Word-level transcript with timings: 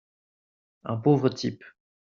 Un 0.85 0.97
pauvre 0.97 1.29
type. 1.29 1.63